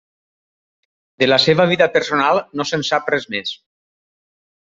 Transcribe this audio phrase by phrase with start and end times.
[1.23, 3.55] De la seva vida personal no se'n sap res més.